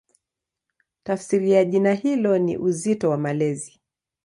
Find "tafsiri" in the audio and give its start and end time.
1.03-1.51